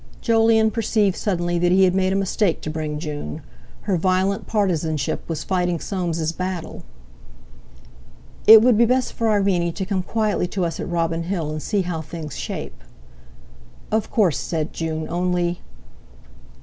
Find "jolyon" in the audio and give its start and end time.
0.19-0.71